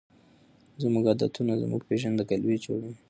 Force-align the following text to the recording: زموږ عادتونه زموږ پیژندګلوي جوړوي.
زموږ 0.83 1.03
عادتونه 1.11 1.53
زموږ 1.61 1.81
پیژندګلوي 1.89 2.57
جوړوي. 2.65 2.93